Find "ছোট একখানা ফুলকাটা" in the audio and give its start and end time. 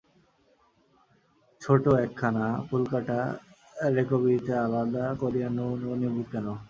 1.61-3.19